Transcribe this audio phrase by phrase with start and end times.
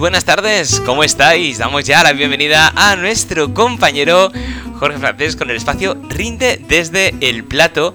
[0.00, 1.58] buenas tardes, ¿cómo estáis?
[1.58, 4.32] Damos ya la bienvenida a nuestro compañero
[4.78, 7.94] Jorge Francés con el espacio Rinde desde el plato.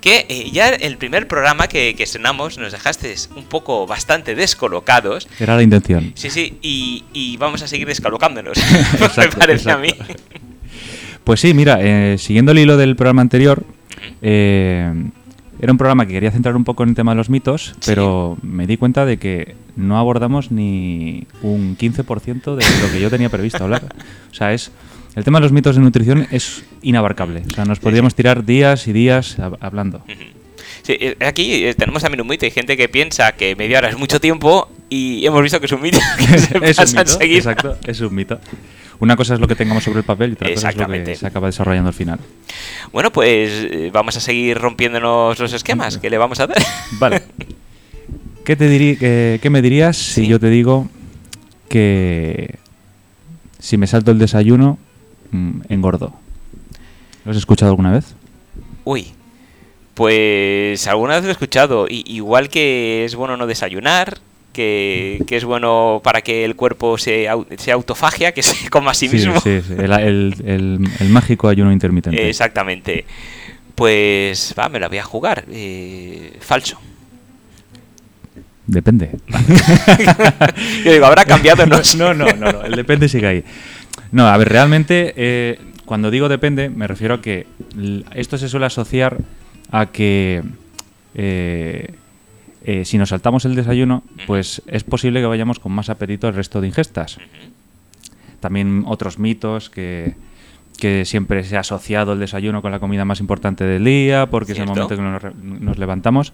[0.00, 5.28] Que eh, ya el primer programa que, que estrenamos nos dejaste un poco bastante descolocados.
[5.38, 6.12] Era la intención.
[6.14, 8.56] Sí, sí, y, y vamos a seguir descolocándonos,
[9.18, 9.90] me parece a mí.
[11.22, 13.62] Pues sí, mira, eh, siguiendo el hilo del programa anterior,
[14.22, 14.90] eh,
[15.62, 18.36] era un programa que quería centrar un poco en el tema de los mitos, pero
[18.42, 23.30] me di cuenta de que no abordamos ni un 15% de lo que yo tenía
[23.30, 23.82] previsto hablar.
[24.30, 24.70] O sea, es
[25.14, 27.42] el tema de los mitos de nutrición es inabarcable.
[27.46, 30.02] O sea, nos podríamos tirar días y días hab- hablando.
[30.82, 32.44] Sí, eh, aquí eh, tenemos también un mito.
[32.46, 35.72] Hay gente que piensa que media hora es mucho tiempo y hemos visto que es
[35.72, 35.98] un mito.
[36.18, 37.38] que se es un pasa mito, enseguida.
[37.38, 38.40] exacto, es un mito.
[39.00, 41.16] Una cosa es lo que tengamos sobre el papel y otra cosa es lo que
[41.16, 42.20] se acaba desarrollando al final.
[42.92, 45.98] Bueno, pues eh, vamos a seguir rompiéndonos los esquemas.
[45.98, 46.58] ¿Qué le vamos a dar?
[46.92, 47.22] Vale.
[48.44, 50.26] ¿Qué, te qué me dirías si Sí.
[50.26, 50.88] yo te digo
[51.68, 52.56] que
[53.58, 54.78] si me salto el desayuno,
[55.30, 56.12] mm, engordo?
[57.24, 58.14] ¿Lo has escuchado alguna vez?
[58.84, 59.12] Uy,
[59.94, 61.86] pues alguna vez lo he escuchado.
[61.88, 64.18] I- igual que es bueno no desayunar,
[64.52, 68.90] que, que es bueno para que el cuerpo se, au- se autofagia, que se coma
[68.92, 69.40] a sí mismo.
[69.40, 72.28] sí, sí, El, el- el- el mágico ayuno intermitente.
[72.28, 73.04] Exactamente.
[73.74, 75.44] Pues va, me la voy a jugar.
[75.50, 76.78] Eh, falso.
[78.66, 79.10] Depende.
[80.84, 83.44] Yo digo, habrá cambiado, no, no, no, no, no, el depende sigue ahí.
[84.12, 87.46] No, a ver, realmente, eh, cuando digo depende, me refiero a que
[88.14, 89.18] esto se suele asociar
[89.70, 90.42] a que
[91.14, 91.94] eh,
[92.64, 96.34] eh, si nos saltamos el desayuno, pues es posible que vayamos con más apetito el
[96.34, 97.18] resto de ingestas.
[98.40, 100.14] También otros mitos que,
[100.78, 104.52] que siempre se ha asociado el desayuno con la comida más importante del día, porque
[104.52, 106.32] es el momento que nos, nos levantamos.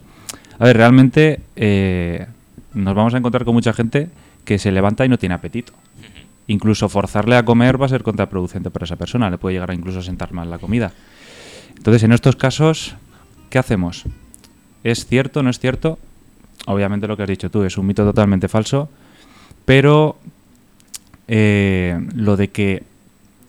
[0.59, 2.27] A ver, realmente eh,
[2.75, 4.09] nos vamos a encontrar con mucha gente
[4.45, 5.73] que se levanta y no tiene apetito.
[6.47, 9.75] Incluso forzarle a comer va a ser contraproducente para esa persona, le puede llegar a
[9.75, 10.93] incluso a sentar mal la comida.
[11.77, 12.97] Entonces, en estos casos,
[13.51, 14.05] ¿qué hacemos?
[14.83, 15.99] ¿Es cierto, no es cierto?
[16.71, 18.89] Obviamente lo que has dicho tú es un mito totalmente falso,
[19.65, 20.19] pero
[21.27, 22.83] eh, lo de que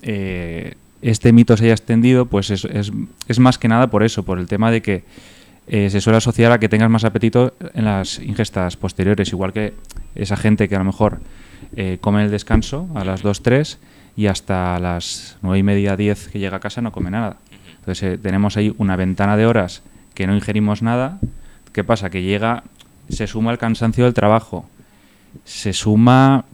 [0.01, 4.39] eh, este mito se haya extendido, pues es, es- más que nada por eso, por
[4.39, 5.03] el tema de que
[5.67, 9.73] eh, se suele asociar a que tengas más apetito en las ingestas posteriores, igual que
[10.15, 11.19] esa gente que a lo mejor
[12.01, 13.77] come el descanso a las 2, 3
[14.17, 17.37] y hasta las 9 y media, 10 que llega a casa no come nada.
[17.79, 19.83] Entonces tenemos ahí una ventana de horas
[20.15, 21.19] que no ingerimos nada.
[21.71, 22.09] ¿Qué pasa?
[22.09, 22.63] Que llega,
[23.09, 24.69] se suma el cansancio del trabajo,
[25.45, 26.45] se suma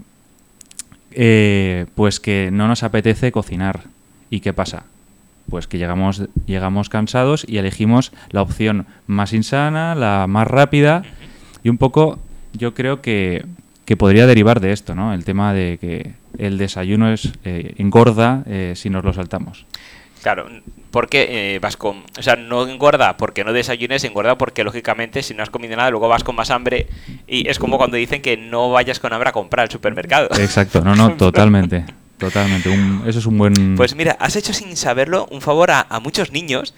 [1.11, 3.83] eh, pues que no nos apetece cocinar.
[4.29, 4.83] ¿Y qué pasa?
[5.49, 11.03] Pues que llegamos, llegamos cansados y elegimos la opción más insana, la más rápida.
[11.63, 12.19] Y un poco
[12.53, 13.45] yo creo que,
[13.85, 15.13] que podría derivar de esto, ¿no?
[15.13, 19.65] El tema de que el desayuno es eh, engorda eh, si nos lo saltamos.
[20.21, 20.47] Claro,
[20.95, 22.03] porque eh, vas con.
[22.17, 25.89] O sea, no engorda porque no desayunes, engorda porque lógicamente si no has comido nada,
[25.91, 26.87] luego vas con más hambre.
[27.27, 30.29] Y es como cuando dicen que no vayas con hambre a comprar al supermercado.
[30.39, 31.83] Exacto, no, no, totalmente.
[32.17, 32.69] Totalmente.
[32.69, 33.75] Un- eso es un buen...
[33.75, 36.73] Pues mira, has hecho sin saberlo un favor a, a muchos niños,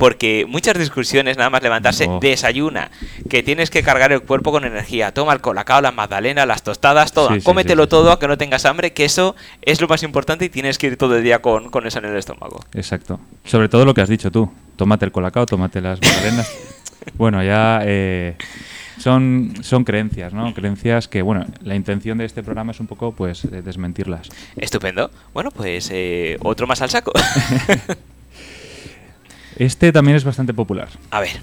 [0.00, 2.90] porque muchas discusiones, nada más levantarse, desayuna,
[3.28, 7.12] que tienes que cargar el cuerpo con energía, toma el colacao, la magdalena, las tostadas,
[7.12, 8.10] todo, Sí, cómetelo sí, sí, todo, sí.
[8.10, 11.16] aunque no tengas hambre, que eso es lo más importante y tienes que ir todo
[11.16, 12.64] el día con, con eso en el estómago.
[12.72, 13.20] Exacto.
[13.44, 14.50] Sobre todo lo que has dicho tú.
[14.76, 16.50] Tómate el colacao, tómate las magdalenas.
[17.14, 18.36] bueno, ya eh,
[18.98, 20.54] son, son creencias, ¿no?
[20.54, 24.30] Creencias que, bueno, la intención de este programa es un poco, pues, eh, desmentirlas.
[24.56, 25.10] Estupendo.
[25.34, 27.12] Bueno, pues eh, otro más al saco.
[29.60, 30.88] Este también es bastante popular.
[31.10, 31.38] a ver.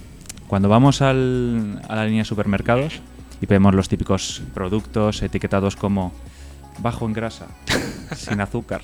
[0.47, 2.99] Cuando vamos al- a la línea de supermercados
[3.41, 6.13] y vemos los típicos productos etiquetados como
[6.79, 7.47] bajo en grasa,
[8.15, 8.81] sin azúcar,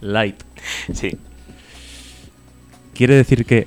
[0.00, 0.36] light,
[0.92, 1.18] Sí.
[2.94, 3.66] quiere decir que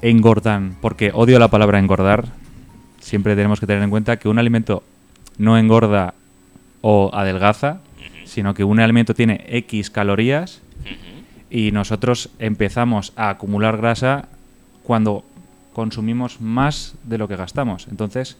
[0.00, 2.24] engordan, porque odio la palabra engordar,
[2.98, 4.82] siempre tenemos que tener en cuenta que un alimento
[5.38, 6.14] no engorda
[6.80, 7.80] o adelgaza,
[8.24, 10.61] sino que un alimento tiene X calorías.
[11.54, 14.24] Y nosotros empezamos a acumular grasa
[14.82, 15.22] cuando
[15.74, 17.88] consumimos más de lo que gastamos.
[17.90, 18.38] Entonces,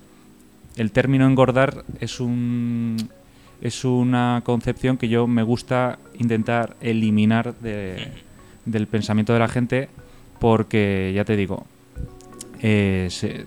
[0.77, 2.97] el término engordar es un
[3.61, 8.09] es una concepción que yo me gusta intentar eliminar de-
[8.65, 9.89] del pensamiento de la gente
[10.41, 11.65] porque, ya te digo,
[12.61, 13.45] eh, se-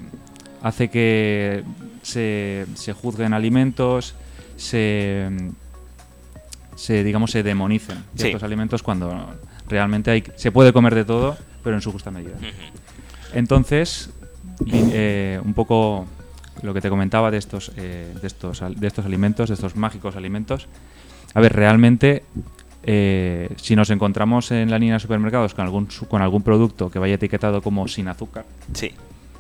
[0.64, 1.64] hace que
[2.02, 4.16] se, se juzguen alimentos,
[4.56, 5.28] se,
[6.76, 8.22] se, digamos, se demonicen Sí.
[8.24, 9.36] ciertos alimentos cuando
[9.68, 12.36] realmente hay, se puede comer de todo, pero en su justa medida.
[13.34, 14.10] Entonces,
[14.72, 16.06] eh, un poco
[16.62, 20.16] lo que te comentaba de estos, eh, de, estos, de estos alimentos, de estos mágicos
[20.16, 20.68] alimentos.
[21.34, 22.24] A ver, realmente,
[22.84, 27.00] eh, si nos encontramos en la línea de supermercados con algún, con algún producto que
[27.00, 28.92] vaya etiquetado como sin azúcar, Sí.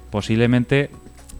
[0.10, 0.90] posiblemente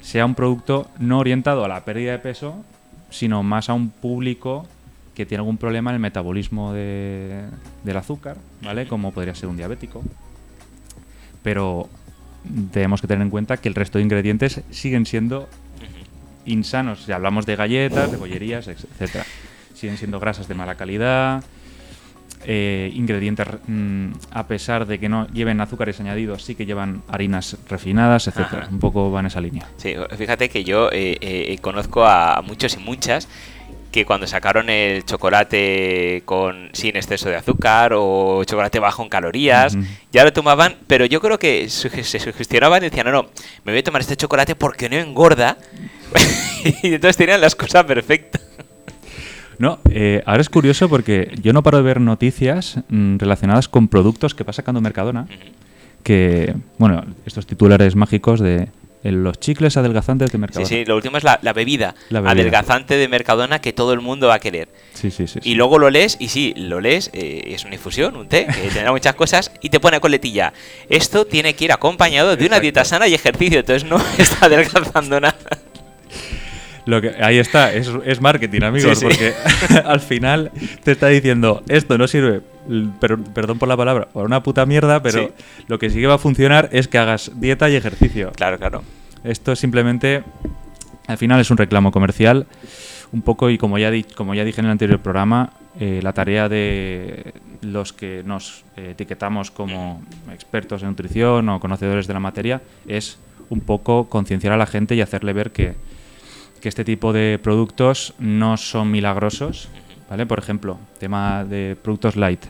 [0.02, 2.64] sea un producto no orientado a la pérdida de peso,
[3.10, 4.68] sino más a un público
[5.16, 7.46] que tiene algún problema en el metabolismo de-
[7.84, 8.88] del azúcar, ¿vale?
[8.88, 10.04] Como podría ser un diabético.
[11.44, 11.90] Pero
[12.72, 15.48] tenemos que tener en cuenta que el resto de ingredientes siguen siendo
[16.46, 17.04] insanos.
[17.04, 19.26] Si hablamos de galletas, de bollerías, etcétera.
[19.74, 21.44] Siguen siendo grasas de mala calidad,
[22.48, 27.58] eh, ingredientes, mm, a pesar de que no lleven azúcares añadidos, sí que llevan harinas
[27.68, 28.64] refinadas, etcétera.
[28.64, 28.72] Ajá.
[28.72, 29.68] Un poco va en esa línea.
[29.78, 33.28] Sí, fíjate que yo eh, eh, conozco a muchos y muchas
[33.96, 39.78] que cuando sacaron el chocolate con sin exceso de azúcar o chocolate bajo en calorías,
[40.12, 43.30] ya lo tomaban, pero yo creo que se sugestionaban y decían, no, no,
[43.64, 45.58] me voy a tomar este chocolate porque no engorda.
[46.84, 48.42] y entonces tenían la excusa perfecta.
[49.60, 53.88] No, eh, ahora es curioso porque yo no paro de ver noticias mm, relacionadas con
[53.88, 55.26] productos que va sacando Mercadona.
[56.04, 58.68] Que, bueno, estos titulares mágicos de
[59.06, 60.66] eh, los chicles adelgazantes de Sí, Mercadona.
[60.68, 62.32] sí, lo último es la, la bebida, La bebida.
[62.32, 64.68] adelgazante de Mercadona que todo el mundo va a querer.
[64.94, 65.50] sí, sí, sí, sí.
[65.50, 68.70] Y luego lo lees, y sí, lo lees, eh, es una infusión, un té, que
[68.70, 70.52] tendrá muchas cosas, y te pone coletilla.
[70.90, 75.20] Esto tiene que ir acompañado de una dieta sana y ejercicio, entonces no está adelgazando
[75.20, 75.36] nada.
[76.86, 79.06] Lo que, ahí está, es, es marketing, amigos, Sí, sí.
[79.06, 79.34] porque
[79.86, 80.52] al final
[80.84, 84.66] te está diciendo, esto no sirve, l- per- perdón por la palabra, para una puta
[84.66, 85.20] mierda, pero
[85.68, 88.32] lo que sí que va a funcionar es que hagas dieta y ejercicio.
[88.36, 88.84] Claro, claro.
[89.24, 90.24] Esto es simplemente,
[91.08, 92.46] al final es un reclamo comercial,
[93.12, 96.14] un poco, y como ya, di- como ya dije en el anterior programa, eh, la
[96.14, 100.02] tarea de los que nos eh, etiquetamos como
[100.32, 103.18] expertos en nutrición o conocedores de la materia es
[103.50, 105.74] un poco concienciar a la gente y hacerle ver que,
[106.62, 109.68] que este tipo de productos no son milagrosos,
[110.10, 110.26] ¿vale?
[110.26, 112.46] Por ejemplo, tema de productos light.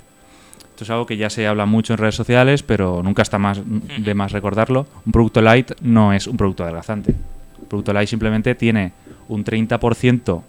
[0.75, 3.61] Esto es algo que ya se habla mucho en redes sociales, pero nunca está más
[3.63, 4.85] de más recordarlo.
[5.05, 7.15] Un producto light no es un producto adelgazante.
[7.59, 8.91] Un producto light simplemente tiene
[9.29, 10.41] un 30%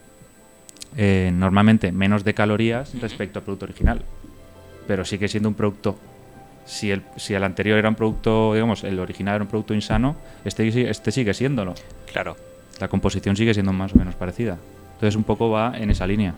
[0.97, 4.03] eh, normalmente menos de calorías respecto al producto original.
[4.89, 5.97] Pero sigue siendo un producto.
[6.65, 10.17] Si el, si el anterior era un producto, digamos, el original era un producto insano,
[10.45, 11.75] este, este sigue siéndolo.
[12.11, 12.37] Claro.
[12.81, 14.59] La composición sigue siendo más o menos parecida.
[14.95, 16.35] Entonces un poco va en esa línea.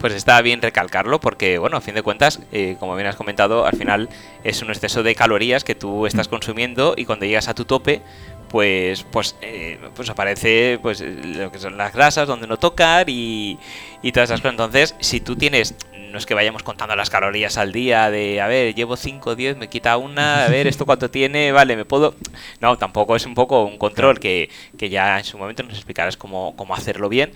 [0.00, 3.66] Pues está bien recalcarlo porque, bueno, a fin de cuentas, eh, como bien has comentado,
[3.66, 4.08] al final
[4.44, 8.00] es un exceso de calorías que tú estás consumiendo y cuando llegas a tu tope,
[8.48, 13.10] pues pues eh, pues aparece pues eh, lo que son las grasas donde no tocar
[13.10, 13.58] y,
[14.02, 14.52] y todas esas cosas.
[14.52, 15.74] Entonces, si tú tienes
[16.10, 19.56] no es que vayamos contando las calorías al día de, a ver, llevo 5, 10,
[19.56, 22.14] me quita una, a ver, esto cuánto tiene, vale, me puedo...
[22.60, 26.16] No, tampoco es un poco un control que, que ya en su momento nos explicarás
[26.16, 27.32] cómo, cómo hacerlo bien.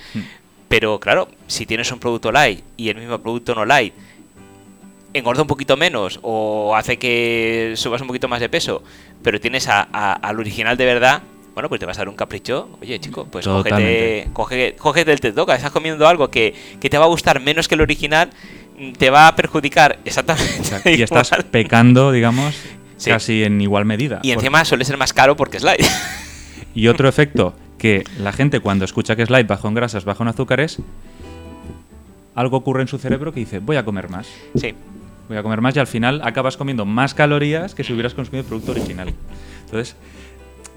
[0.75, 3.95] Pero claro, si tienes un producto light y el mismo producto no light
[5.13, 8.83] engorda un poquito menos o hace que subas un poquito más de peso,
[9.23, 11.23] pero tienes a- a- al original de verdad,
[11.55, 12.71] bueno, pues te vas a dar un capricho.
[12.83, 14.29] Oye, chico, pues cógete, Totalmente.
[14.33, 15.55] coge- cógete el te toca.
[15.55, 18.31] Estás comiendo algo que, que te va a gustar menos que el original,
[18.77, 20.97] mm, te va a perjudicar exactamente.
[20.97, 22.53] Y estás pecando, digamos,
[22.97, 23.11] Sí.
[23.11, 24.19] casi en igual medida.
[24.25, 25.87] Y encima suele ser más caro porque es light.
[26.75, 27.55] Y otro efecto,
[27.85, 30.79] que la gente cuando escucha que es light, bajo en grasas, bajo en azúcares,
[32.35, 34.27] algo ocurre en su cerebro que dice, voy a comer más.
[34.55, 34.75] sí.
[35.29, 38.41] Voy a comer más y al final acabas comiendo más calorías que si hubieras consumido
[38.41, 39.13] el producto original.
[39.67, 39.97] Entonces,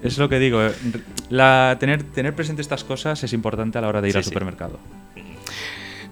[0.02, 0.62] es lo que digo.
[0.62, 0.72] eh,
[1.30, 4.24] La, tener, tener presente estas cosas es importante a la hora de ir Sí, al
[4.24, 4.78] supermercado.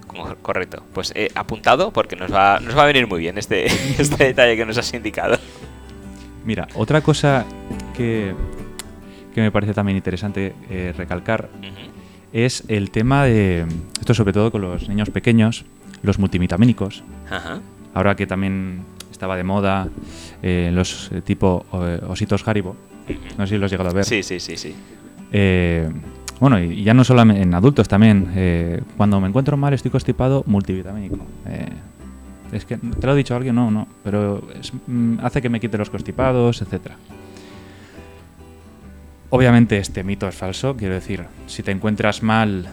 [0.07, 0.83] Co- Correcto.
[0.95, 3.65] Pues he apuntado porque nos va, nos va a venir muy bien este,
[4.01, 5.37] este detalle que nos has indicado.
[6.43, 7.43] Mira, otra cosa
[7.95, 8.33] que,
[9.37, 11.47] que me parece también interesante eh, recalcar
[12.33, 13.67] es el tema de,
[13.99, 15.63] esto sobre todo con los niños pequeños,
[16.01, 17.03] los multivitamínicos.
[17.93, 18.79] Ahora que también
[19.11, 19.89] estaba de moda
[20.41, 21.65] eh, los eh, tipo
[22.07, 22.75] ositos Haribo,
[23.37, 24.05] no sé si los has llegado a ver.
[24.05, 24.73] Sí, sí, sí, sí.
[25.31, 25.87] Eh,
[26.39, 28.31] bueno, y ya no solo en adultos también.
[28.35, 31.17] eh, cuando me encuentro mal estoy constipado, multivitamínico.
[31.47, 31.67] Eh,
[32.53, 33.53] es que, ¿te lo ha dicho alguien?
[33.53, 33.87] No, no.
[34.03, 36.95] Pero es- mm, hace que me quite los constipados, etcétera.
[39.29, 40.77] Obviamente este mito es falso.
[40.77, 42.67] Quiero decir, si te encuentras mal,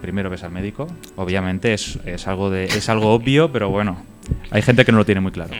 [0.00, 0.86] primero ves al médico.
[1.16, 3.98] Obviamente es, es algo, de, es algo obvio, pero bueno,
[4.50, 5.54] hay gente que no lo tiene muy claro.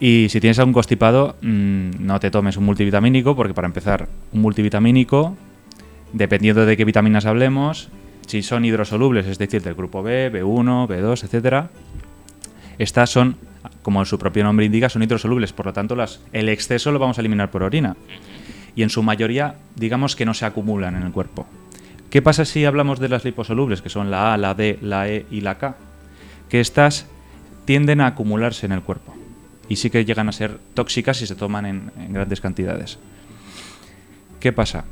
[0.00, 4.42] Y si tienes algún constipado, mm, no te tomes un multivitamínico, porque para empezar, un
[4.42, 5.36] multivitamínico,
[6.12, 7.88] dependiendo de qué vitaminas hablemos,
[8.26, 11.70] si son hidrosolubles, es decir, del grupo B, B1, B2, etcétera,
[12.78, 13.36] estas son
[13.82, 15.96] como su propio nombre indica, son hidrosolubles, por lo tanto
[16.32, 17.96] el exceso lo vamos a eliminar por orina.
[18.76, 21.46] Y en su mayoría, digamos que no se acumulan en el cuerpo.
[22.10, 25.26] ¿Qué pasa si hablamos de las liposolubles, que son la A, la D, la E
[25.30, 25.76] y la K?
[26.48, 27.06] Que estas
[27.64, 29.14] tienden a acumularse en el cuerpo
[29.68, 32.98] y sí que llegan a ser tóxicas si se toman en, grandes cantidades.
[34.40, 34.84] ¿Qué pasa?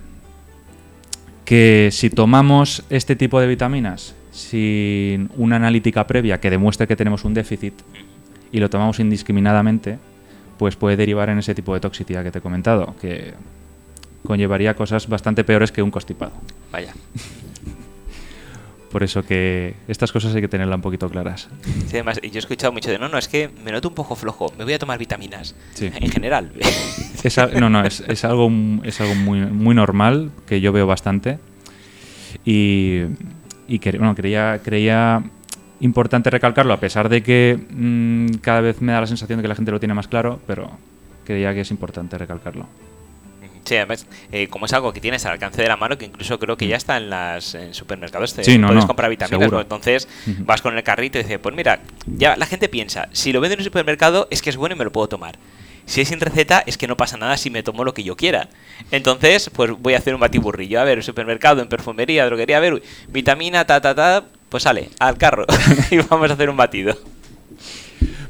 [1.45, 7.25] Que si tomamos este tipo de vitaminas sin una analítica previa que demuestre que tenemos
[7.25, 7.75] un déficit
[8.51, 9.99] y lo tomamos indiscriminadamente,
[10.59, 13.35] pues puede derivar en ese tipo de toxicidad que te he comentado, que
[14.25, 16.33] conllevaría cosas bastante peores que un constipado.
[16.71, 16.95] Vaya.
[18.91, 21.49] Por eso que estas cosas hay que tenerlas un poquito claras.
[21.87, 24.15] Sí, además, yo he escuchado mucho de, no, no, es que me noto un poco
[24.15, 25.55] flojo, me voy a tomar vitaminas.
[25.73, 25.91] Sí.
[25.95, 26.53] En general.
[27.23, 28.51] Es no, no, es, es algo,
[28.83, 31.39] es algo muy, muy normal que yo veo bastante.
[32.45, 33.03] Y,
[33.69, 35.23] y que, bueno, creía, creía
[35.79, 39.49] importante recalcarlo, a pesar de que mm, cada vez me da la sensación de que
[39.49, 40.71] la gente lo tiene más claro, pero
[41.25, 42.67] creía que es importante recalcarlo.
[43.65, 46.39] Sí, además, eh, como es algo que tienes al alcance de la mano, que incluso
[46.39, 48.43] creo que ya está en las en supermercados, te.
[48.43, 49.51] Sí, no, puedes no, comprar vitaminas.
[49.51, 49.61] ¿no?
[49.61, 53.41] entonces vas con el carrito y dices, pues mira, ya la gente piensa, si lo
[53.41, 55.39] venden en un supermercado es que es bueno y me lo puedo tomar.
[55.85, 58.17] Si es sin receta, es que no pasa nada si me tomo lo que yo
[58.17, 58.49] quiera.
[58.91, 60.81] Entonces, pues voy a hacer un batiburrillo.
[60.81, 64.91] A ver, en supermercado, en perfumería, droguería, a ver, vitamina, ta, ta, ta, pues sale,
[65.01, 65.45] al carro.
[65.91, 66.97] y vamos a hacer un batido.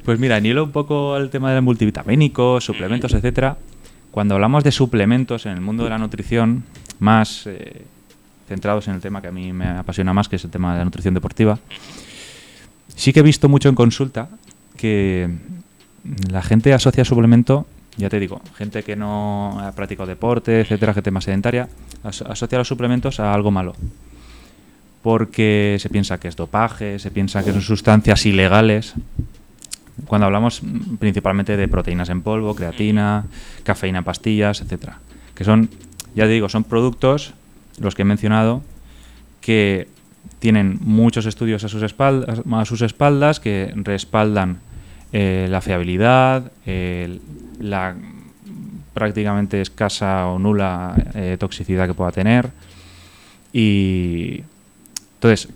[0.05, 3.57] Pues mira, en hilo un poco al tema de multivitamínicos, suplementos, etcétera.
[4.12, 6.62] Cuando hablamos de suplementos en el mundo de la nutrición,
[7.00, 7.83] más eh,
[8.47, 10.78] centrados en el tema que a mí me apasiona más, que es el tema de
[10.78, 11.59] la nutrición deportiva,
[12.95, 14.28] sí que he visto mucho en consulta
[14.76, 15.31] que
[16.31, 17.66] la gente asocia suplemento,
[17.97, 21.69] ya te digo, gente que no ha practicado deporte, etcétera, gente más sedentaria,
[22.04, 23.75] aso- asocia los suplementos a algo malo.
[25.02, 28.95] Porque se piensa que es dopaje, se piensa que son sustancias ilegales
[30.06, 30.62] cuando hablamos
[30.99, 33.25] principalmente de proteínas en polvo, creatina,
[33.64, 34.99] cafeína en pastillas, etcétera,
[35.34, 35.68] que son,
[36.14, 37.34] ya te digo, son productos
[37.78, 38.62] los que he mencionado
[39.40, 39.88] que
[40.38, 44.58] tienen muchos estudios a sus espaldas, a sus espaldas que respaldan
[45.12, 47.20] eh, la fiabilidad, el-
[47.61, 47.94] la
[48.94, 52.50] prácticamente escasa o nula eh, toxicidad que pueda tener.
[53.52, 54.42] Y
[55.14, 55.49] entonces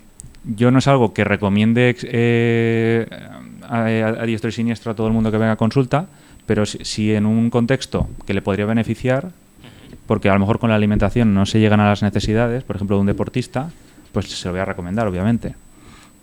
[0.45, 3.07] yo no es algo que recomiende eh,
[3.69, 6.07] a, diestro y siniestro a todo el mundo que venga a consulta,
[6.47, 9.31] pero si, si en un contexto que le podría beneficiar,
[10.07, 12.97] porque a lo mejor con la alimentación no se llegan a las necesidades, por ejemplo,
[12.97, 13.71] de un deportista,
[14.13, 15.55] pues se lo voy a recomendar, obviamente.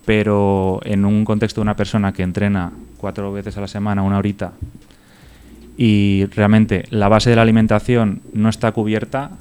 [0.06, 4.18] Pero en un contexto de una persona que entrena cuatro veces a la semana, una
[4.18, 4.54] horita,
[5.78, 9.32] y realmente la base de la alimentación no está cubierta,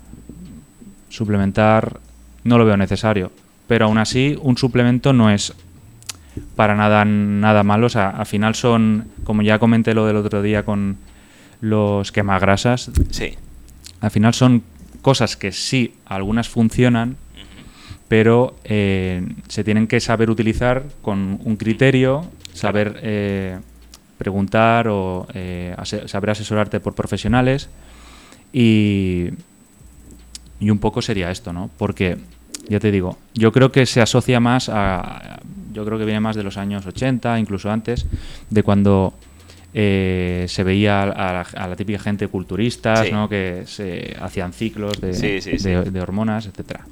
[1.08, 2.00] suplementar
[2.44, 3.30] no lo veo necesario.
[3.66, 5.54] Pero aún así, un suplemento no es
[6.56, 7.86] para nada, nada malo.
[7.86, 10.96] O sea, al final son, como ya comenté lo del otro día con
[11.60, 13.34] los quemagrasas, Sí.
[14.00, 14.62] al final son
[15.02, 17.16] cosas que sí, algunas funcionan,
[18.08, 23.58] pero eh, se tienen que saber utilizar con un criterio, saber eh,
[24.18, 27.68] preguntar o eh, ase- saber asesorarte por profesionales
[28.52, 29.28] y,
[30.60, 31.70] y un poco sería esto, ¿no?
[31.78, 32.18] Porque,
[32.68, 35.40] ya te digo, yo creo que se asocia más a...
[35.72, 38.06] Yo creo que viene más de los años 80, incluso antes,
[38.50, 39.14] de cuando
[39.74, 43.12] eh, se veía a la, a la típica gente culturistas, Sí.
[43.12, 43.28] ¿no?
[43.28, 45.68] Que se hacían ciclos de, Sí, sí, sí.
[45.70, 46.84] de- de hormonas, etcétera.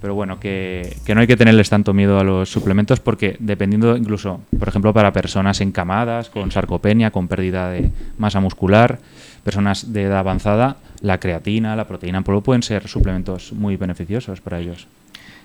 [0.00, 3.96] Pero bueno, que, que no hay que tenerles tanto miedo a los suplementos porque dependiendo
[3.96, 9.00] incluso, por ejemplo, para personas encamadas, con sarcopenia, con pérdida de masa muscular,
[9.42, 14.40] personas de edad avanzada, la creatina, la proteína en polvo pueden ser suplementos muy beneficiosos
[14.40, 14.86] para ellos.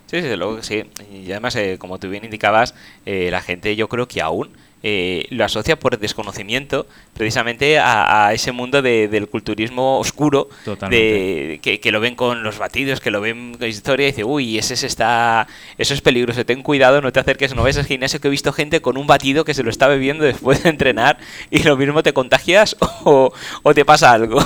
[0.07, 0.83] Sí, desde luego que sí.
[1.11, 4.49] Y además, eh, como tú bien indicabas, eh, la gente yo creo que aún
[4.85, 10.49] eh, lo asocia por desconocimiento precisamente a, a ese mundo de- del culturismo oscuro,
[10.89, 14.23] de, que, que lo ven con los batidos, que lo ven con historia y dice,
[14.25, 17.85] uy, ese se está, eso es peligroso, ten cuidado, no te acerques, no ves al
[17.85, 20.69] gimnasio que he visto gente con un batido que se lo está bebiendo después de
[20.69, 21.17] entrenar
[21.49, 23.31] y lo mismo te contagias o,
[23.63, 24.43] o te pasa algo.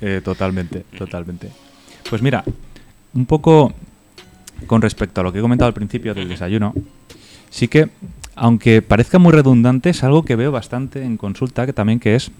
[0.00, 1.50] Eh, totalmente, totalmente.
[2.08, 2.44] Pues mira,
[3.18, 3.72] un poco
[4.66, 6.72] con respecto a lo que he comentado al principio del desayuno,
[7.50, 7.88] sí que,
[8.36, 12.30] aunque parezca muy redundante, es algo que veo bastante en consulta, que también que es,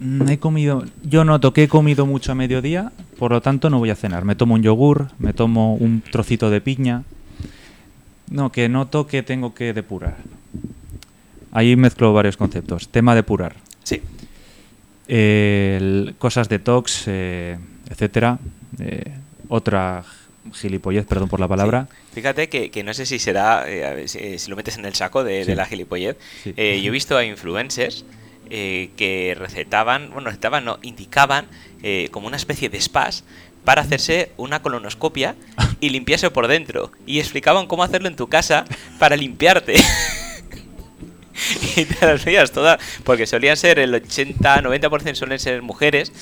[0.00, 3.78] mm, he comido, yo noto que he comido mucho a mediodía, por lo tanto no
[3.78, 4.24] voy a cenar.
[4.24, 7.02] Me tomo un yogur, me tomo un trocito de piña.
[8.30, 10.16] No, que noto que tengo que depurar.
[11.52, 12.88] Ahí mezclo varios conceptos.
[12.88, 13.54] Tema depurar
[13.84, 14.00] Sí.
[15.08, 17.58] el- cosas detox, eh,
[17.90, 18.38] etcétera.
[18.80, 19.12] Eh,
[19.48, 20.04] otra
[20.52, 21.88] gilipollez, perdón por la palabra.
[22.12, 25.24] Fíjate que, que, no sé si será, eh, si, si, lo metes en el saco
[25.24, 26.16] de, de la gilipollez.
[26.44, 28.04] Eh, yo he visto a influencers
[28.50, 31.46] eh, que recetaban, bueno, recetaban, no, indicaban
[31.82, 33.24] eh, como una especie de spas
[33.64, 35.34] para hacerse una colonoscopia
[35.80, 36.92] y limpiarse por dentro.
[37.06, 38.66] Y explicaban cómo hacerlo en tu casa
[38.98, 39.76] para limpiarte.
[41.76, 46.12] y te las veías todas, porque solían ser el 80, 90% suelen ser mujeres,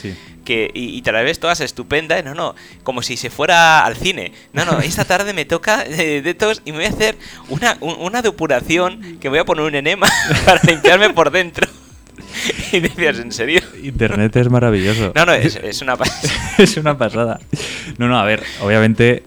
[0.45, 4.33] que, y, te las ves todas estupendas, no, no, como si se fuera al cine.
[4.53, 7.17] No, no, esta tarde me toca eh, de todos y me voy a hacer
[7.49, 10.09] una, una depuración que voy a poner un enema
[10.45, 11.69] para limpiarme por dentro.
[12.73, 13.61] y decías, ¿en serio?
[13.83, 15.13] Internet es maravilloso.
[15.15, 16.33] No, no, es, es una pasada.
[16.59, 17.41] es una pasada.
[17.99, 19.23] No, no, a ver, obviamente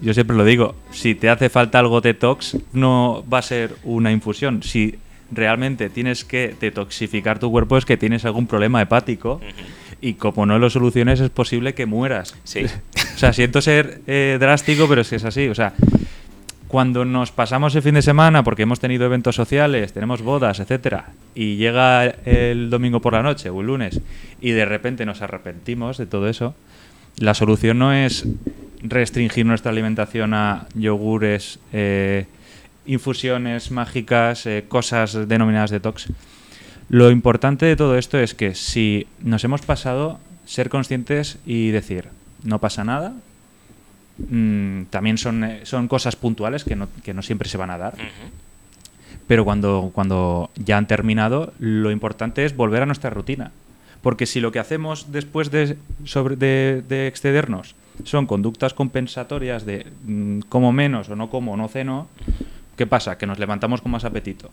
[0.00, 4.12] yo siempre lo digo, si te hace falta algo detox, no va a ser una
[4.12, 4.62] infusión.
[4.62, 4.98] Si
[5.32, 9.40] realmente tienes que detoxificar tu cuerpo es que tienes algún problema hepático
[10.04, 12.36] y como no lo soluciones es posible que mueras.
[12.44, 12.66] Sí.
[13.14, 15.48] o sea, siento ser eh, drástico, pero es que es así.
[15.48, 15.72] O sea,
[16.68, 21.06] cuando nos pasamos el fin de semana porque hemos tenido eventos sociales, tenemos bodas, etcétera,
[21.34, 24.02] y llega el domingo por la noche o el lunes
[24.42, 26.54] y de repente nos arrepentimos de todo eso,
[27.16, 28.26] la solución no es
[28.82, 32.26] restringir nuestra alimentación a yogures, eh,
[32.84, 36.08] infusiones mágicas, eh, cosas denominadas detox.
[36.88, 42.08] Lo importante de todo esto es que si nos hemos pasado, ser conscientes y decir,
[42.42, 43.14] no pasa nada,
[44.18, 47.78] mm, también son, eh, son cosas puntuales que no, que no siempre se van a
[47.78, 47.94] dar.
[49.26, 53.52] Pero cuando, cuando ya han terminado, lo importante es volver a nuestra rutina.
[54.02, 57.74] Porque si lo que hacemos después de, sobre, de, de excedernos
[58.04, 62.08] son conductas compensatorias de mm, como menos o no como o no ceno,
[62.76, 63.16] ¿qué pasa?
[63.16, 64.50] Que nos levantamos con más apetito.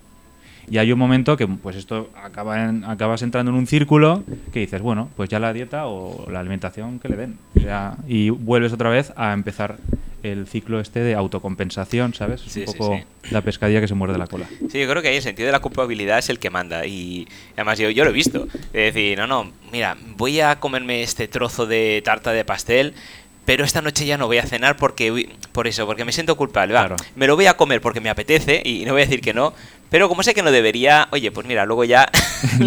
[0.70, 4.60] Y hay un momento que pues esto acaba en, acabas entrando en un círculo que
[4.60, 7.38] dices, bueno, pues ya la dieta o la alimentación que le den.
[7.56, 9.78] Ya, y vuelves otra vez a empezar
[10.24, 12.42] el ciclo este de autocompensación, ¿sabes?
[12.42, 13.32] Sí, un sí, poco sí.
[13.32, 14.48] la pescadilla que se muerde la cola.
[14.70, 16.86] Sí, yo creo que ahí el sentido de la culpabilidad es el que manda.
[16.86, 18.48] Y además yo, yo lo he visto.
[18.74, 22.94] Es decir, no, no, mira, voy a comerme este trozo de tarta de pastel,
[23.46, 26.74] pero esta noche ya no voy a cenar porque por eso, porque me siento culpable.
[26.74, 26.96] Va, Claro.
[27.16, 29.54] Me lo voy a comer porque me apetece y no voy a decir que no,
[29.92, 32.10] pero como sé que no debería, oye, pues mira, luego ya...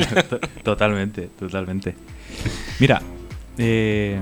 [0.63, 1.97] totalmente, totalmente.
[2.79, 3.01] Mira,
[3.59, 4.21] eh,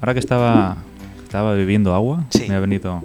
[0.00, 0.76] ahora que estaba,
[1.24, 2.44] estaba bebiendo agua, Sí.
[2.48, 3.02] me ha venido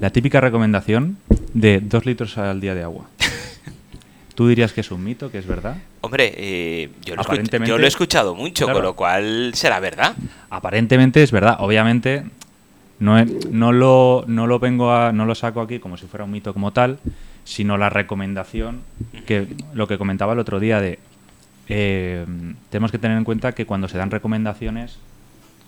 [0.00, 1.16] la típica recomendación
[1.54, 3.06] de dos litros al día de agua.
[4.34, 5.76] ¿Tú dirías que es un mito, que es verdad?
[6.00, 7.22] Hombre, eh, yo, lo
[7.66, 8.78] yo he escuchado mucho, Claro.
[8.78, 10.14] con lo cual será verdad.
[10.48, 11.56] Aparentemente es verdad.
[11.60, 12.24] Obviamente
[12.98, 16.24] no, he- no, lo, no lo vengo a, no lo saco aquí como si fuera
[16.24, 16.98] un mito como tal,
[17.50, 18.80] sino la recomendación
[19.26, 21.00] que lo que comentaba el otro día de
[21.68, 22.24] eh,
[22.70, 24.98] tenemos que tener en cuenta que cuando se dan recomendaciones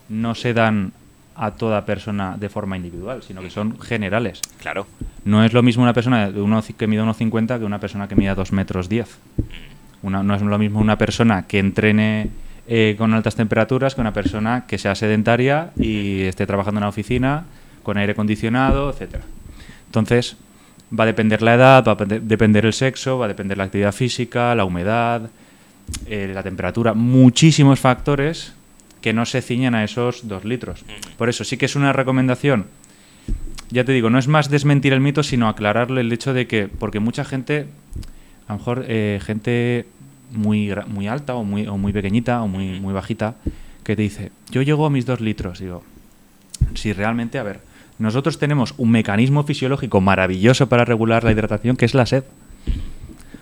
[0.09, 0.93] no se dan
[1.35, 4.41] a toda persona de forma individual, sino que son generales.
[4.61, 4.87] Claro.
[5.25, 8.15] No es lo mismo una persona de uno, que mide 1,50 que una persona que
[8.15, 9.19] mida 2 metros 10.
[10.03, 12.31] Una- no es lo mismo una persona que entrene
[12.69, 16.91] eh, con altas temperaturas que una persona que sea sedentaria y esté trabajando en una
[16.91, 17.45] oficina
[17.83, 19.25] con aire acondicionado, etcétera.
[19.87, 20.37] Entonces,
[20.99, 23.65] va a depender la edad, va a pende- depender el sexo, va a depender la
[23.65, 25.31] actividad física, la humedad,
[26.07, 28.55] eh, la temperatura, muchísimos factores
[29.01, 30.85] que no se ciñen a esos dos litros.
[31.17, 32.67] Por eso sí que es una recomendación
[33.73, 36.69] ya te digo, no es más desmentir el mito, sino aclararle el hecho de que,
[36.69, 37.67] porque mucha gente,
[38.47, 39.87] a lo mejor eh, gente
[40.31, 43.37] muy, muy alta o muy, o muy pequeñita o muy, muy bajita,
[43.83, 45.59] que te dice, yo llego a mis dos litros.
[45.59, 45.83] Digo,
[46.75, 47.61] si realmente, a ver,
[47.99, 52.25] nosotros tenemos un mecanismo fisiológico maravilloso para regular la hidratación, que es la sed.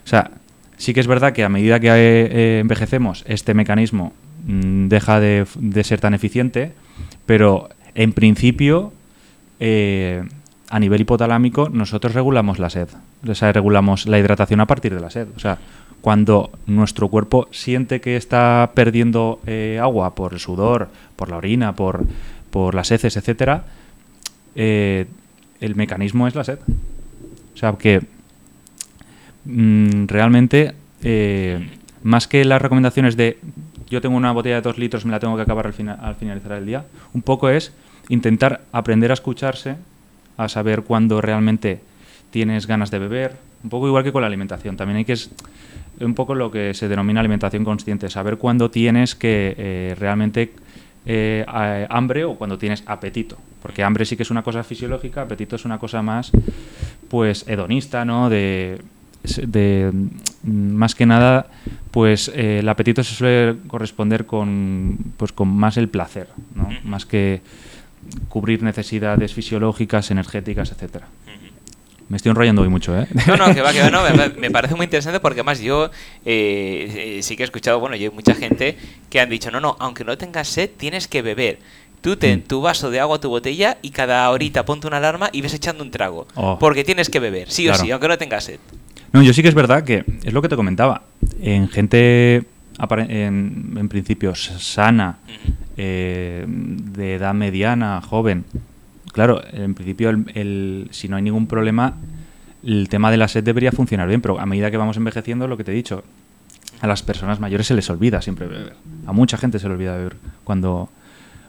[0.04, 0.30] O sea,
[0.76, 4.12] sí que es verdad que a medida que eh, eh, envejecemos, este mecanismo
[4.46, 5.46] mm, deja de,
[5.82, 6.72] ser tan eficiente,
[7.26, 8.92] pero en principio,
[9.60, 10.24] eh,
[10.68, 12.88] a nivel hipotalámico, nosotros regulamos la sed.
[13.28, 15.28] O sea, regulamos la hidratación a partir de la sed.
[15.36, 15.58] O sea,
[16.00, 21.74] cuando nuestro cuerpo siente que está perdiendo eh, agua por el sudor, por la orina,
[21.74, 22.06] por,
[22.50, 23.64] por las heces, etcétera,
[24.54, 25.06] eh,
[25.60, 26.58] el mecanismo es la sed.
[27.54, 28.00] O sea, que
[29.44, 31.68] mm, realmente, eh,
[32.02, 33.38] más que las recomendaciones de
[33.88, 36.52] yo tengo una botella de dos litros, me la tengo que acabar al, al finalizar
[36.52, 37.72] el día, un poco es
[38.08, 39.76] intentar aprender a escucharse,
[40.36, 41.80] a saber cuándo realmente
[42.30, 44.76] tienes ganas de beber, un poco igual que con la alimentación.
[44.76, 45.30] También hay que es
[46.00, 50.52] un poco lo que se denomina alimentación consciente, saber cuándo tienes que eh, realmente
[51.88, 53.36] hambre o cuando tienes apetito.
[53.62, 56.32] Porque hambre sí que es una cosa fisiológica, apetito es una cosa más,
[57.08, 58.30] pues, hedonista, ¿no?
[58.30, 58.80] De,
[59.46, 59.92] de
[60.42, 61.46] más que nada,
[61.90, 66.68] pues eh, el apetito se suele corresponder con, pues, con más el placer, ¿no?
[66.84, 67.42] Más que
[68.28, 71.06] cubrir necesidades fisiológicas, energéticas, etcétera.
[72.10, 73.06] Me estoy enrollando hoy mucho, ¿eh?
[73.28, 75.92] No, no, que va, que va, no, me, me parece muy interesante porque además yo
[76.24, 78.76] eh, eh, sí que he escuchado, bueno, yo hay mucha gente
[79.08, 81.60] que han dicho, no, no, aunque no tengas sed, tienes que beber.
[82.00, 82.42] Tú ten Mm.
[82.42, 85.82] tu vaso de agua, tu botella y cada horita ponte una alarma y ves echando
[85.84, 86.26] un trago.
[86.34, 86.58] Oh.
[86.58, 87.78] Porque tienes que beber, sí Claro.
[87.78, 88.58] o sí, aunque no tengas sed.
[89.12, 91.02] No, yo sí que es verdad que es lo que te comentaba.
[91.42, 92.44] En gente,
[92.78, 95.18] en, en principio, sana,
[95.76, 98.44] eh, de edad mediana, joven.
[99.12, 101.94] Claro, en principio, el, el- si no hay ningún problema,
[102.64, 105.56] el tema de la sed debería funcionar bien, pero a medida que vamos envejeciendo, lo
[105.56, 106.04] que te he dicho,
[106.80, 108.74] a las personas mayores se les olvida siempre beber.
[109.06, 110.88] A mucha gente se le olvida beber cuando,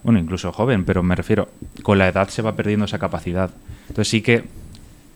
[0.03, 1.49] bueno, incluso joven, pero me refiero,
[1.83, 3.51] con la edad se va perdiendo esa capacidad.
[3.89, 4.43] Entonces sí que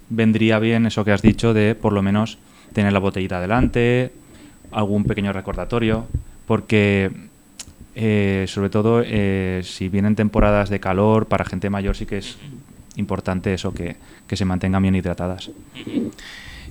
[0.10, 2.38] vendría bien eso que has dicho de por lo menos
[2.74, 4.12] tener la botellita delante,
[4.72, 6.06] algún pequeño recordatorio,
[6.46, 7.12] porque
[7.96, 12.38] eh, sobre todo eh, si vienen temporadas de calor, para gente mayor sí que es
[12.98, 13.96] importante eso, que,
[14.28, 15.50] que se mantengan bien hidratadas.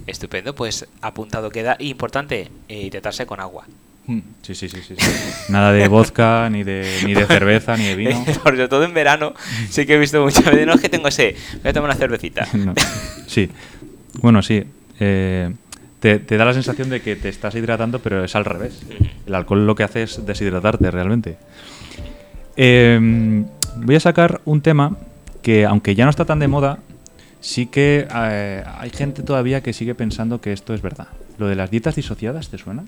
[0.07, 1.77] Estupendo, pues apuntado queda.
[1.79, 3.65] Importante, eh, hidratarse con agua.
[4.43, 4.95] Sí, sí, sí, sí.
[4.99, 5.11] sí.
[5.49, 8.25] Nada de vodka, ni de, ni de cerveza, ni de vino.
[8.45, 9.35] Sobre todo en verano,
[9.71, 11.99] sí que he visto muchas veces, no es que tengo sed, voy a tomar una
[11.99, 12.47] cervecita.
[12.55, 12.75] No.
[13.27, 13.51] Sí.
[14.21, 14.65] Bueno, sí.
[15.01, 15.53] eh,
[16.01, 18.83] te, te da la sensación de que te estás hidratando, pero es al revés.
[19.27, 21.37] El alcohol lo que hace es deshidratarte realmente.
[22.57, 23.45] Eh,
[23.77, 24.97] voy a sacar un tema
[25.43, 26.79] que, aunque ya no está tan de moda,
[27.41, 31.09] sí que eh, hay gente todavía que sigue pensando que esto es verdad.
[31.39, 32.85] Lo de las dietas disociadas, ¿te suena?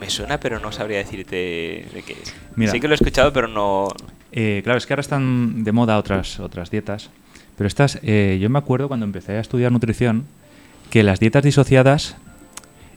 [0.00, 1.36] Me suena, pero no sabría decirte
[1.92, 2.34] de qué es.
[2.56, 2.72] Mira.
[2.72, 3.88] Sí que lo he escuchado, pero no...
[4.32, 7.10] Eh, claro, es que ahora están de moda otras, otras dietas.
[7.58, 10.24] Pero estas, eh, yo me acuerdo cuando empecé a estudiar nutrición,
[10.90, 12.16] que las dietas disociadas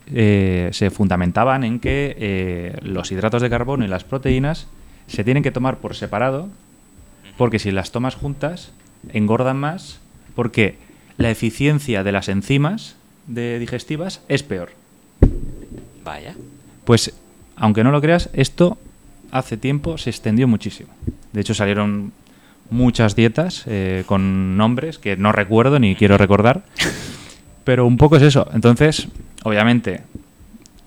[0.08, 4.68] eh, se fundamentaban en que eh, los hidratos de carbono y las proteínas
[5.08, 6.48] se tienen que tomar por separado,
[7.38, 8.72] porque si las tomas juntas,
[9.12, 10.00] engordan más,
[10.36, 10.78] porque
[11.18, 12.96] la eficiencia de las enzimas
[13.28, 14.70] de digestivas es peor.
[16.04, 16.36] Vaya.
[16.86, 17.14] Pues,
[17.56, 18.78] aunque no lo creas, esto
[19.32, 20.90] hace tiempo se extendió muchísimo.
[21.32, 22.12] De hecho, salieron
[22.70, 26.64] muchas dietas eh, con nombres que no recuerdo ni quiero recordar.
[27.64, 28.48] Pero un poco es eso.
[28.54, 29.08] Entonces,
[29.44, 30.02] obviamente,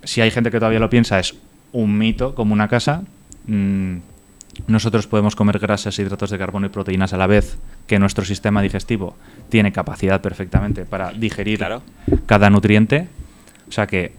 [0.04, 1.34] si hay gente que todavía lo piensa, es
[1.72, 3.02] un mito como una casa.
[3.46, 3.96] Mm,
[4.66, 7.56] nosotros podemos comer grasas, hidratos de carbono y proteínas a la vez
[7.86, 9.16] que nuestro sistema digestivo
[9.48, 11.82] tiene capacidad perfectamente para digerir Claro.
[12.26, 13.08] cada nutriente.
[13.68, 14.12] O sea que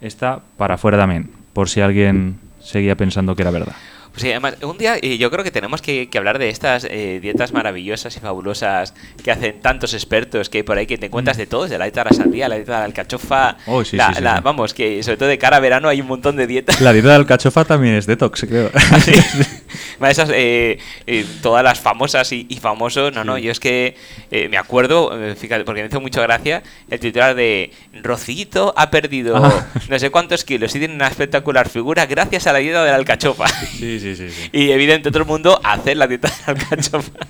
[0.00, 3.74] está para afuera también, por si alguien seguía pensando que era verdad.
[4.10, 7.20] Pues sí, además, un día yo creo que tenemos que, que hablar de estas eh,
[7.22, 11.36] dietas maravillosas y fabulosas que hacen tantos expertos que hay por ahí que te encuentras
[11.36, 13.70] de todos, de la dieta de la sandía, la dieta de la alcachofa, Mm.
[13.70, 16.08] Oh, sí, la- sí, la- vamos, que sobre todo de cara a verano hay un
[16.08, 16.80] montón de dietas.
[16.80, 18.70] La dieta de alcachofa también es detox, creo.
[19.00, 19.12] Sí.
[20.08, 23.96] Esas, eh, eh, todas las famosas y, y famosos, no, no, yo es que
[24.30, 29.36] eh, me acuerdo, fíjate, porque me hizo mucho gracia el titular de Rocito ha perdido
[29.36, 29.66] Ah.
[29.88, 32.96] no sé cuántos kilos y tiene una espectacular figura gracias a la dieta de la
[32.96, 33.46] alcachofa.
[33.48, 34.48] Sí, sí, sí, sí.
[34.52, 37.10] Y evidente todo el mundo hacer la dieta de la alcachofa.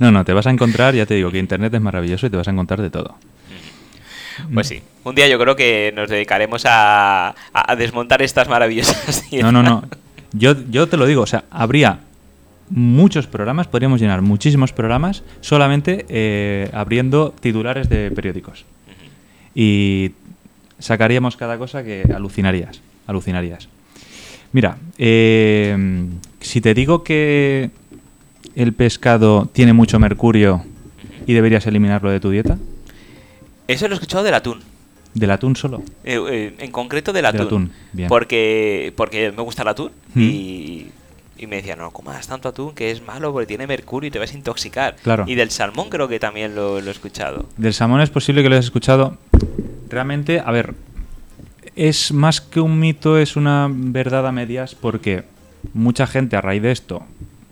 [0.00, 2.36] No, no, te vas a encontrar, ya te digo que Internet es maravilloso y te
[2.36, 3.16] vas a encontrar de todo.
[4.52, 9.30] Pues sí, un día yo creo que nos dedicaremos a, a- desmontar estas maravillosas No,
[9.30, 9.52] dietas.
[9.52, 9.84] no, no.
[10.38, 12.00] Yo, yo te lo digo, o sea, habría
[12.70, 18.64] muchos programas, podríamos llenar muchísimos programas solamente eh, abriendo titulares de periódicos.
[19.54, 20.12] Y
[20.78, 23.68] sacaríamos cada cosa que alucinarías, alucinarías.
[24.52, 26.06] Mira, eh,
[26.40, 27.70] si te digo que
[28.54, 30.64] el pescado tiene mucho mercurio
[31.26, 32.58] y deberías eliminarlo de tu dieta,
[33.68, 34.60] Eso lo he escuchado del atún.
[35.16, 35.82] Del atún solo.
[36.04, 37.38] Eh, eh, en concreto del atún.
[37.38, 38.08] Del atún, bien.
[38.08, 40.22] Porque, porque me gusta el atún Mm.
[40.22, 40.86] y,
[41.38, 44.18] y me decían, no comas tanto atún que es malo porque tiene mercurio y te
[44.18, 44.96] vas a intoxicar.
[45.02, 45.24] Claro.
[45.26, 47.46] Y del salmón creo que también lo, lo he escuchado.
[47.56, 49.18] Del salmón es posible que lo hayas escuchado.
[49.88, 50.74] Realmente, a ver,
[51.76, 55.24] es más que un mito, es una verdad a medias porque
[55.74, 57.02] mucha gente a raíz de esto,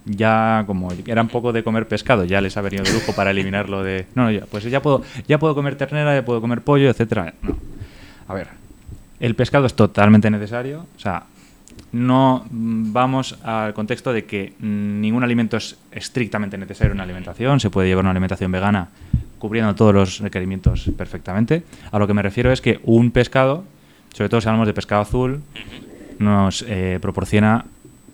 [0.04, 3.30] ya como era un poco de comer pescado, ya les ha venido de lujo para
[3.30, 4.06] eliminarlo de...
[4.14, 7.34] No, no, ya, pues ya puedo, ya puedo comer ternera, ya puedo comer pollo, etcétera.
[7.42, 7.56] No.
[8.28, 8.48] A ver,
[9.20, 11.24] el pescado es totalmente necesario, o sea,
[11.92, 17.70] no vamos al contexto de que ningún alimento es estrictamente necesario en una alimentación, se
[17.70, 18.88] puede llevar una alimentación vegana
[19.38, 21.64] cubriendo todos los requerimientos perfectamente.
[21.92, 23.64] A lo que me refiero es que un pescado,
[24.12, 25.42] sobre todo si hablamos de pescado azul,
[26.18, 27.66] nos eh, proporciona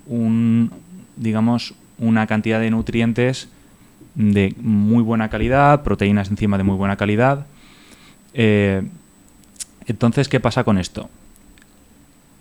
[0.06, 0.72] un,
[1.16, 3.48] digamos, una cantidad de nutrientes
[4.14, 7.46] de muy buena calidad, proteínas encima de muy buena calidad.
[8.34, 8.82] Eh,
[9.86, 11.08] entonces, ¿qué pasa con esto?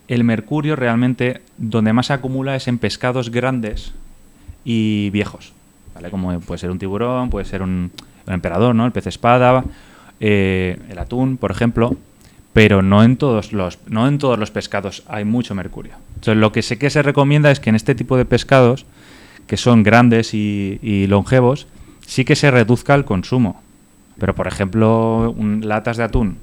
[0.08, 3.93] El mercurio realmente donde más se acumula es en pescados grandes
[4.63, 5.53] y viejos,
[5.93, 6.10] ¿vale?
[6.10, 7.91] Como puede ser un tiburón, puede ser un,
[8.27, 8.86] emperador, ¿no?
[8.86, 9.63] El pez espada,
[10.19, 11.97] eh, el atún, por ejemplo,
[12.59, 15.93] pero no en todos los no en todos los pescados hay mucho mercurio.
[16.15, 18.85] Entonces, lo que sé que se recomienda es que en este tipo de pescados
[19.47, 21.67] que son grandes y, longevos,
[22.05, 23.61] sí que se reduzca el consumo.
[24.19, 26.37] Pero, por ejemplo, un- latas de atún,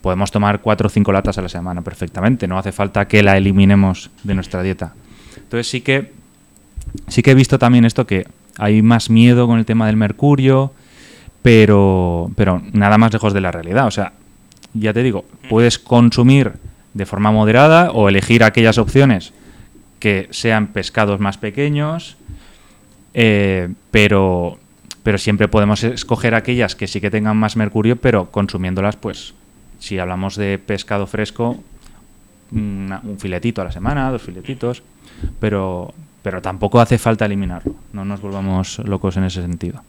[0.00, 2.48] podemos tomar cuatro o cinco latas a la semana perfectamente.
[2.48, 4.94] No hace falta que la eliminemos de nuestra dieta.
[5.36, 6.10] Entonces sí que
[7.08, 10.72] sí que he visto también esto que hay más miedo con el tema del mercurio,
[11.42, 13.86] pero, pero nada más lejos de la realidad.
[13.86, 14.14] O sea,
[14.74, 16.52] ya te digo, puedes consumir
[16.94, 19.32] de forma moderada o elegir aquellas opciones
[19.98, 22.16] que sean pescados más pequeños,
[23.14, 24.58] eh, pero,
[25.02, 29.34] pero siempre podemos escoger aquellas que sí que tengan más mercurio, pero consumiéndolas, pues,
[29.78, 31.62] si hablamos de pescado fresco,
[32.52, 34.82] un filetito a la semana, dos filetitos,
[35.40, 37.74] pero, pero tampoco hace falta eliminarlo.
[37.92, 39.82] No nos volvamos locos en ese sentido.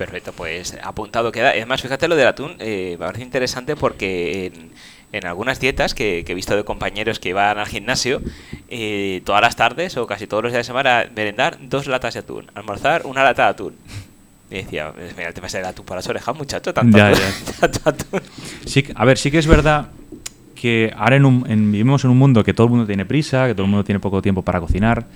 [0.00, 1.50] Perfecto, pues apuntado queda.
[1.50, 4.70] Además, fíjate lo del atún, eh, me parece interesante porque en,
[5.12, 8.22] en algunas dietas que, que he visto de compañeros que iban al gimnasio,
[8.70, 12.20] eh, todas las tardes o casi todos los días de semana, merendar dos latas de
[12.20, 13.74] atún, almorzar una lata de atún.
[14.50, 17.08] Y decía, "Pues mira, te vas a ir atún por las orejas, muchacho, tanto Ya,
[17.08, 17.52] atún, ya.
[17.60, 18.22] tanto atún".
[18.64, 19.90] Sí, a ver, sí que es verdad
[20.60, 23.46] que ahora en un- en- vivimos en un mundo que todo el mundo tiene prisa,
[23.46, 25.06] que todo el mundo tiene poco tiempo para cocinar,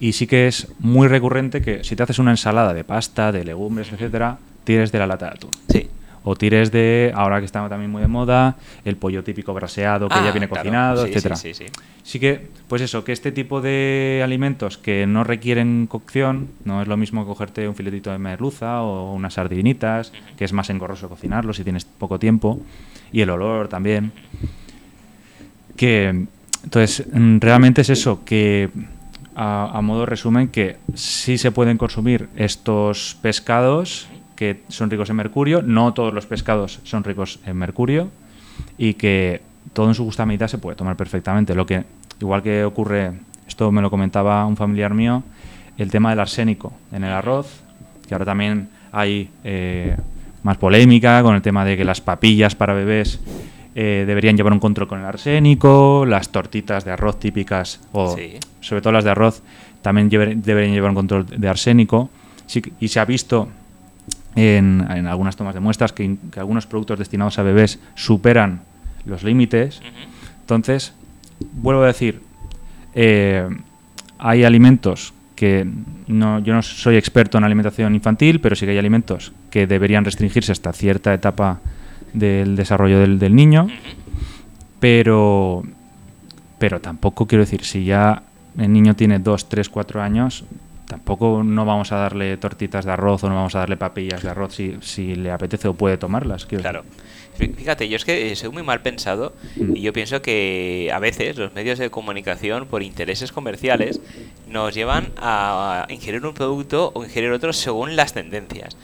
[0.00, 3.44] y sí que es muy recurrente que si te haces una ensalada de pasta, de
[3.44, 5.50] legumbres, etcétera, tires de la lata de atún.
[5.68, 5.88] Sí.
[6.28, 10.14] O tires de, ahora que está también muy de moda, el pollo típico braseado que
[10.18, 11.36] Ah, ya viene claro, cocinado, sí, etcétera.
[11.36, 11.72] Sí, sí, sí.
[12.02, 16.88] Sí que, pues eso, que este tipo de alimentos que no requieren cocción, no es
[16.88, 21.08] lo mismo que cogerte un filetito de merluza o unas sardinitas, que es más engorroso
[21.08, 22.60] cocinarlo si tienes poco tiempo,
[23.12, 24.10] y el olor también.
[25.76, 26.26] Que,
[26.64, 28.70] entonces, mm, realmente es eso, que
[29.34, 35.16] a, a modo resumen, que sí se pueden consumir estos pescados que son ricos en
[35.16, 38.10] mercurio, no todos los pescados son ricos en mercurio,
[38.78, 39.40] y que
[39.72, 41.54] todo en su justa medida se puede tomar perfectamente.
[41.54, 41.84] Lo que,
[42.20, 43.12] igual que ocurre,
[43.48, 45.22] esto me lo comentaba un familiar mío,
[45.76, 47.62] el tema del arsénico en el arroz,
[48.06, 49.96] que ahora también hay eh,
[50.42, 53.20] más polémica con el tema de que las papillas para bebés
[53.78, 58.38] eh, deberían llevar un control con el arsénico, las tortitas de arroz típicas, o Sí.
[58.60, 59.42] sobre todo las de arroz,
[59.82, 62.08] también llever- deberían llevar un control de arsénico.
[62.46, 63.48] Sí y se ha visto
[64.34, 68.62] en, en algunas tomas de muestras que, algunos productos destinados a bebés superan
[69.04, 69.82] los límites.
[70.40, 70.94] Entonces,
[71.52, 72.22] vuelvo a decir,
[72.94, 73.46] eh,
[74.18, 75.66] hay alimentos que
[76.06, 80.02] no, yo no soy experto en alimentación infantil, pero sí que hay alimentos que deberían
[80.04, 81.60] restringirse hasta cierta etapa
[82.12, 83.68] del desarrollo del, del niño,
[84.80, 85.62] pero,
[86.58, 88.22] pero tampoco quiero decir, si ya
[88.58, 90.44] el niño tiene 2, 3, 4 años,
[90.86, 94.30] tampoco no vamos a darle tortitas de arroz o no vamos a darle papillas de
[94.30, 96.46] arroz si, si le apetece o puede tomarlas.
[96.46, 96.84] Claro.
[97.36, 99.76] Fíjate, yo es que eh, soy muy mal pensado Mm.
[99.76, 104.00] y yo pienso que a veces los medios de comunicación por intereses comerciales
[104.48, 108.76] nos llevan a ingerir un producto o ingerir otro según las tendencias.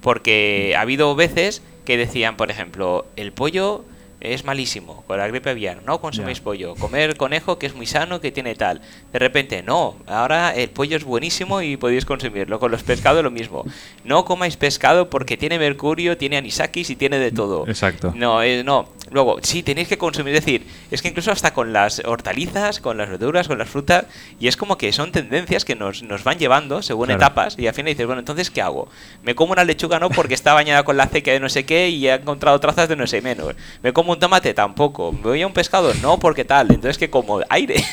[0.00, 3.84] Porque ha habido veces que decían, por ejemplo, el pollo
[4.20, 8.20] es malísimo con la gripe aviar, no consuméis pollo, comer conejo que es muy sano,
[8.20, 8.80] que tiene tal.
[9.12, 12.58] De repente, no, ahora el pollo es buenísimo y podéis consumirlo.
[12.58, 13.64] Con los pescados lo mismo.
[14.04, 17.66] No comáis pescado porque tiene mercurio, tiene anisakis y tiene de todo.
[17.68, 18.12] Exacto.
[18.16, 18.88] No, eh, no.
[19.10, 20.34] Luego, sí, tenéis que consumir.
[20.34, 24.06] Es decir, es que incluso hasta con las hortalizas, con las verduras, con las frutas,
[24.40, 27.20] y es como que son tendencias que nos, nos van llevando según Claro.
[27.22, 28.88] etapas, y al final dices, bueno, entonces, ¿qué hago?
[29.22, 31.90] Me como una lechuga no porque está bañada con la acequia de no sé qué
[31.90, 33.54] y he encontrado trazas de no sé menos.
[33.82, 35.12] Me como un tomate tampoco.
[35.12, 36.68] Me voy a un pescado no porque tal.
[36.70, 37.76] Entonces, que como aire.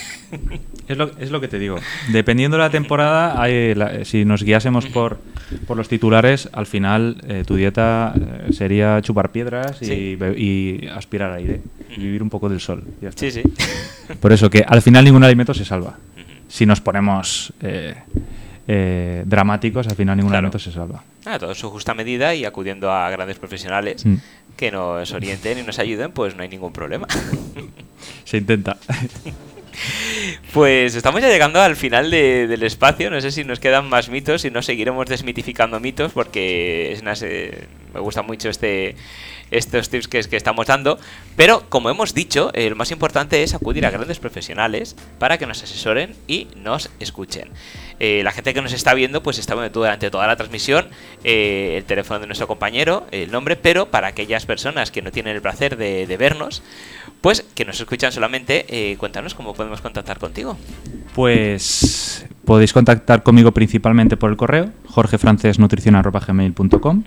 [0.86, 1.78] Es lo, es lo que te digo.
[2.10, 5.18] Dependiendo de la temporada, hay la- si nos guiásemos por,
[5.66, 10.16] por los titulares, al final eh, tu dieta eh, sería chupar piedras y, Sí.
[10.18, 11.62] be- y aspirar aire.
[11.96, 12.84] Y vivir un poco del sol.
[13.02, 13.20] ya está.
[13.22, 13.44] sí, sí.
[14.20, 15.98] Por eso que al final ningún alimento se salva.
[16.50, 17.96] Si nos ponemos eh,
[18.68, 20.48] eh, dramáticos, al final ningún Claro.
[20.48, 21.02] alimento se salva.
[21.26, 24.16] Ah, todo en su justa medida y acudiendo a grandes profesionales Mm.
[24.58, 27.08] Que nos orienten y nos ayuden, pues no hay ningún problema.
[28.26, 28.78] Se intenta.
[30.54, 33.10] Pues estamos ya llegando al final de- del espacio.
[33.10, 37.16] No sé si nos quedan más mitos, si no seguiremos desmitificando mitos, porque es una
[37.16, 38.96] se- me gusta mucho este
[39.52, 40.98] estos tips que, que estamos dando.
[41.36, 45.46] Pero como hemos dicho, eh, lo más importante es acudir a grandes profesionales para que
[45.46, 47.50] nos asesoren y nos escuchen.
[48.00, 50.88] Eh, la gente que nos está viendo, pues está viendo durante toda la transmisión
[51.24, 55.36] eh, el teléfono de nuestro compañero, el nombre, pero para aquellas personas que no tienen
[55.36, 56.64] el placer de, de vernos,
[57.22, 60.58] pues que nos escuchan solamente, eh, cuéntanos cómo podemos contactar contigo.
[61.16, 67.04] Pues Podéis contactar conmigo principalmente por el correo, jorgefrancesnutricion.gmail.com